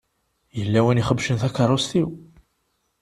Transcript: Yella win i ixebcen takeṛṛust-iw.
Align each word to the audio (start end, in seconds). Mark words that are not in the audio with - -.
Yella 0.57 0.79
win 0.85 0.99
i 1.01 1.03
ixebcen 1.03 1.37
takeṛṛust-iw. 1.41 2.09